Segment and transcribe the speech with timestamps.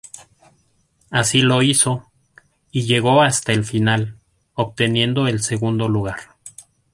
[1.11, 2.11] Así lo hizo,
[2.71, 4.17] y llegó hasta la final,
[4.55, 6.17] obteniendo el segundo lugar.